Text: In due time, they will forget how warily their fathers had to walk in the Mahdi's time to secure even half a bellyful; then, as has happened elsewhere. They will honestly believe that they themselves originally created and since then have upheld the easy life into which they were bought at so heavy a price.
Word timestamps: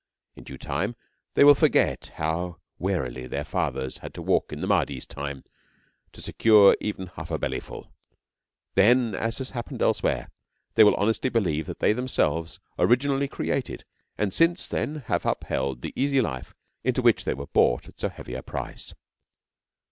In 0.35 0.43
due 0.45 0.57
time, 0.57 0.95
they 1.35 1.43
will 1.43 1.53
forget 1.53 2.13
how 2.15 2.59
warily 2.79 3.27
their 3.27 3.43
fathers 3.43 3.99
had 3.99 4.15
to 4.15 4.21
walk 4.23 4.51
in 4.51 4.59
the 4.59 4.65
Mahdi's 4.65 5.05
time 5.05 5.43
to 6.13 6.23
secure 6.23 6.75
even 6.81 7.05
half 7.05 7.29
a 7.29 7.37
bellyful; 7.37 7.87
then, 8.73 9.13
as 9.13 9.37
has 9.37 9.51
happened 9.51 9.83
elsewhere. 9.83 10.31
They 10.73 10.83
will 10.83 10.95
honestly 10.95 11.29
believe 11.29 11.67
that 11.67 11.77
they 11.81 11.93
themselves 11.93 12.59
originally 12.79 13.27
created 13.27 13.85
and 14.17 14.33
since 14.33 14.67
then 14.67 15.03
have 15.05 15.23
upheld 15.23 15.83
the 15.83 15.93
easy 15.95 16.19
life 16.19 16.55
into 16.83 17.03
which 17.03 17.23
they 17.23 17.35
were 17.35 17.45
bought 17.45 17.87
at 17.87 17.99
so 17.99 18.09
heavy 18.09 18.33
a 18.33 18.41
price. 18.41 18.95